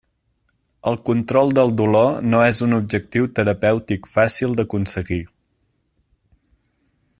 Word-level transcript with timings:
El 0.91 0.95
control 1.09 1.51
del 1.57 1.73
dolor 1.81 2.15
no 2.29 2.39
és 2.45 2.63
un 2.69 2.73
objectiu 2.77 3.29
terapèutic 3.41 4.09
fàcil 4.15 4.59
d'aconseguir. 4.61 5.21